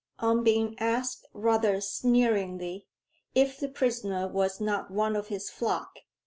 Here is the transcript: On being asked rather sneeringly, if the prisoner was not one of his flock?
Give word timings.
On 0.17 0.43
being 0.43 0.75
asked 0.79 1.27
rather 1.31 1.79
sneeringly, 1.79 2.87
if 3.35 3.59
the 3.59 3.69
prisoner 3.69 4.27
was 4.27 4.59
not 4.59 4.89
one 4.89 5.15
of 5.15 5.27
his 5.27 5.51
flock? 5.51 5.91